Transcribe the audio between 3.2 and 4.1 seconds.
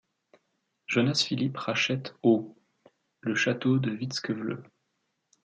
Château de